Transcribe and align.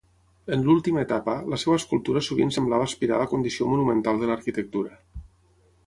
En 0.55 0.61
l'última 0.67 1.01
etapa, 1.05 1.35
la 1.53 1.59
seva 1.63 1.77
escultura 1.81 2.25
sovint 2.29 2.55
semblava 2.57 2.89
aspirar 2.91 3.19
a 3.21 3.23
la 3.25 3.31
condició 3.35 3.71
monumental 3.75 4.23
de 4.23 4.31
l'arquitectura. 4.33 4.99